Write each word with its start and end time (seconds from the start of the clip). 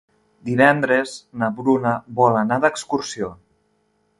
Divendres 0.47 1.13
na 1.43 1.49
Bruna 1.59 1.91
vol 2.21 2.41
anar 2.41 2.59
d'excursió. 2.65 3.31